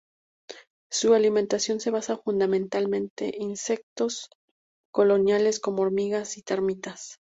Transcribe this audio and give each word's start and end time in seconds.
Su 0.91 1.13
alimentación 1.13 1.79
se 1.79 1.91
basa 1.91 2.17
fundamentalmente 2.17 3.35
insectos 3.37 4.29
coloniales 4.91 5.59
como 5.59 5.83
hormigas 5.83 6.37
y 6.39 6.41
termitas. 6.41 7.19